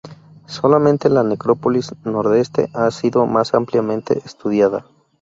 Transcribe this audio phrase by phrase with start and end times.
[0.47, 4.87] Solamente la necrópolis nordeste ha sido más ampliamente estudiada.